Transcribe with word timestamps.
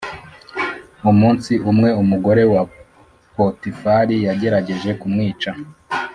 umunsi 1.11 1.53
umwe 1.71 1.89
umugore 2.01 2.43
wa 2.53 2.61
potifari 3.35 4.15
yagerageje 4.25 4.91
ku 4.99 5.05
mwica 5.13 5.51